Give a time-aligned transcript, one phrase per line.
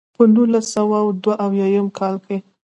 [0.15, 2.37] پۀ نولس سوه دوه اويا يم کال کښې